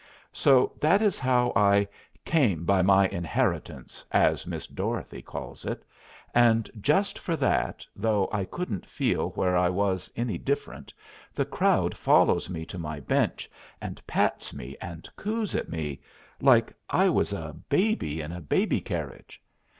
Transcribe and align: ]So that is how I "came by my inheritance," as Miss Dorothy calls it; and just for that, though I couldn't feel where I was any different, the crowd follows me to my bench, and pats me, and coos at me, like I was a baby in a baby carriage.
]So 0.33 0.71
that 0.81 0.99
is 1.03 1.19
how 1.19 1.53
I 1.55 1.87
"came 2.25 2.65
by 2.65 2.81
my 2.81 3.07
inheritance," 3.09 4.03
as 4.11 4.47
Miss 4.47 4.65
Dorothy 4.65 5.21
calls 5.21 5.63
it; 5.63 5.85
and 6.33 6.71
just 6.81 7.19
for 7.19 7.35
that, 7.35 7.85
though 7.95 8.27
I 8.33 8.45
couldn't 8.45 8.87
feel 8.87 9.29
where 9.35 9.55
I 9.55 9.69
was 9.69 10.11
any 10.15 10.39
different, 10.39 10.91
the 11.35 11.45
crowd 11.45 11.95
follows 11.95 12.49
me 12.49 12.65
to 12.65 12.79
my 12.79 12.99
bench, 12.99 13.47
and 13.79 14.01
pats 14.07 14.55
me, 14.55 14.75
and 14.81 15.07
coos 15.17 15.53
at 15.53 15.69
me, 15.69 16.01
like 16.41 16.73
I 16.89 17.07
was 17.07 17.31
a 17.31 17.55
baby 17.69 18.21
in 18.21 18.31
a 18.31 18.41
baby 18.41 18.81
carriage. 18.81 19.39